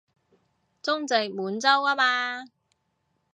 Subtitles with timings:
[0.81, 2.47] 中殖滿洲吖嘛